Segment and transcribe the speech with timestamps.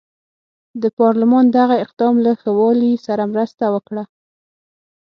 [0.81, 4.03] د پارلمان دغه اقدام له ښه والي سره مرسته وکړه.